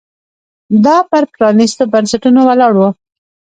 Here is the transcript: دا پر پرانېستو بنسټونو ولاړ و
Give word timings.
دا 0.85 0.97
پر 1.09 1.23
پرانېستو 1.33 1.83
بنسټونو 1.93 2.41
ولاړ 2.49 2.71
و 2.77 2.81